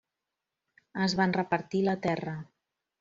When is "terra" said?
2.07-2.35